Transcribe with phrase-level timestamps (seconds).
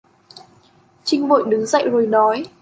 [1.03, 2.43] Chinh vội đứng dậy rồi nói